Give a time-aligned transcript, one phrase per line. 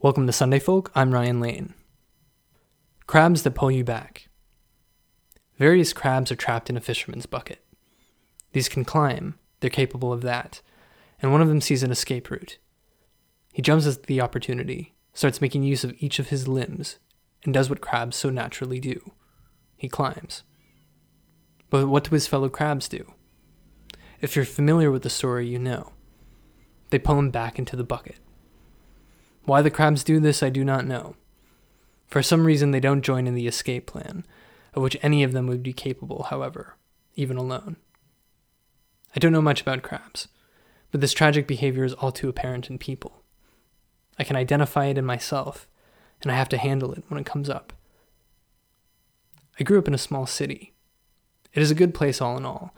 [0.00, 0.92] Welcome to Sunday Folk.
[0.94, 1.74] I'm Ryan Lane.
[3.08, 4.28] Crabs that pull you back.
[5.58, 7.64] Various crabs are trapped in a fisherman's bucket.
[8.52, 10.62] These can climb, they're capable of that,
[11.20, 12.58] and one of them sees an escape route.
[13.52, 17.00] He jumps at the opportunity, starts making use of each of his limbs,
[17.42, 19.14] and does what crabs so naturally do
[19.76, 20.44] he climbs.
[21.70, 23.14] But what do his fellow crabs do?
[24.20, 25.90] If you're familiar with the story, you know.
[26.90, 28.18] They pull him back into the bucket.
[29.48, 31.16] Why the crabs do this, I do not know.
[32.06, 34.26] For some reason, they don't join in the escape plan,
[34.74, 36.76] of which any of them would be capable, however,
[37.14, 37.76] even alone.
[39.16, 40.28] I don't know much about crabs,
[40.90, 43.22] but this tragic behavior is all too apparent in people.
[44.18, 45.66] I can identify it in myself,
[46.20, 47.72] and I have to handle it when it comes up.
[49.58, 50.74] I grew up in a small city.
[51.54, 52.74] It is a good place all in all,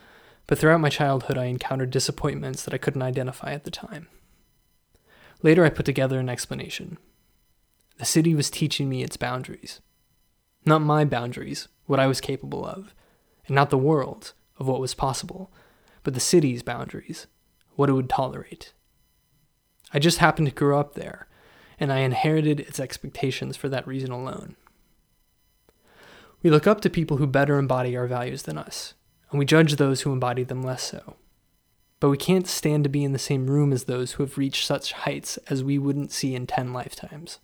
[0.47, 4.07] but throughout my childhood I encountered disappointments that I couldn't identify at the time.
[5.43, 6.99] Later, I put together an explanation.
[7.99, 9.81] The city was teaching me its boundaries.
[10.67, 12.95] Not my boundaries, what I was capable of,
[13.47, 15.51] and not the world of what was possible,
[16.03, 17.27] but the city's boundaries,
[17.77, 18.73] what it would tolerate.
[19.93, 21.27] I just happened to grow up there,
[21.79, 24.57] and I inherited its expectations for that reason alone.
[26.43, 28.95] We look up to people who better embody our values than us,
[29.31, 31.17] and we judge those who embody them less so
[32.01, 34.67] but we can't stand to be in the same room as those who have reached
[34.67, 37.39] such heights as we wouldn't see in 10 lifetimes.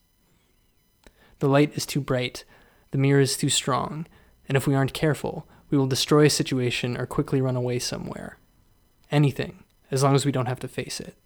[1.38, 2.44] The light is too bright,
[2.90, 4.06] the mirror is too strong,
[4.48, 8.38] and if we aren't careful, we will destroy a situation or quickly run away somewhere.
[9.10, 11.16] Anything, as long as we don't have to face it.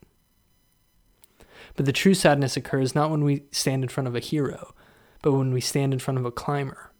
[1.76, 4.74] But the true sadness occurs not when we stand in front of a hero,
[5.22, 6.90] but when we stand in front of a climber.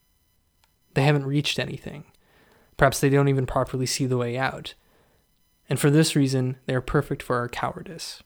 [0.95, 2.05] They haven't reached anything.
[2.77, 4.75] Perhaps they don't even properly see the way out,
[5.71, 8.23] and for this reason, they are perfect for our cowardice.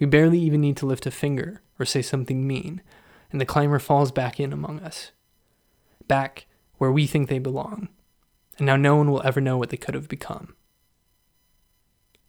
[0.00, 2.80] We barely even need to lift a finger or say something mean,
[3.30, 5.12] and the climber falls back in among us.
[6.08, 6.46] Back
[6.78, 7.88] where we think they belong,
[8.56, 10.54] and now no one will ever know what they could have become.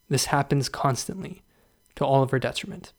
[0.10, 1.44] This happens constantly,
[1.96, 2.92] to all of our detriment.